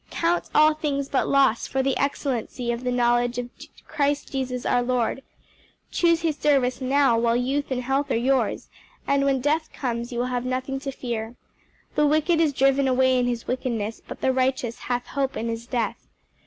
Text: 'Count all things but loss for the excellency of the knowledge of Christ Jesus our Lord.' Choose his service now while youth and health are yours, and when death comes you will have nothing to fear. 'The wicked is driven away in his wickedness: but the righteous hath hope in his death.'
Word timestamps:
'Count 0.09 0.49
all 0.55 0.73
things 0.73 1.07
but 1.09 1.27
loss 1.27 1.67
for 1.67 1.83
the 1.83 1.95
excellency 1.95 2.71
of 2.71 2.83
the 2.83 2.91
knowledge 2.91 3.37
of 3.37 3.51
Christ 3.87 4.31
Jesus 4.31 4.65
our 4.65 4.81
Lord.' 4.81 5.21
Choose 5.91 6.21
his 6.21 6.37
service 6.37 6.81
now 6.81 7.19
while 7.19 7.35
youth 7.35 7.69
and 7.69 7.83
health 7.83 8.09
are 8.09 8.15
yours, 8.17 8.67
and 9.05 9.25
when 9.25 9.41
death 9.41 9.71
comes 9.71 10.11
you 10.11 10.17
will 10.17 10.25
have 10.33 10.43
nothing 10.43 10.79
to 10.79 10.91
fear. 10.91 11.35
'The 11.93 12.07
wicked 12.07 12.41
is 12.41 12.51
driven 12.51 12.87
away 12.87 13.19
in 13.19 13.27
his 13.27 13.45
wickedness: 13.45 14.01
but 14.07 14.21
the 14.21 14.33
righteous 14.33 14.79
hath 14.79 15.05
hope 15.05 15.37
in 15.37 15.49
his 15.49 15.67
death.' 15.67 16.07